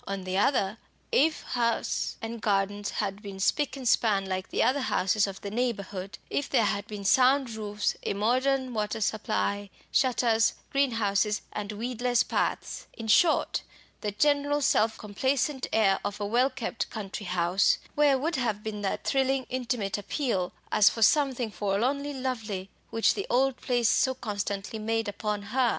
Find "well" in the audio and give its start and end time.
16.25-16.49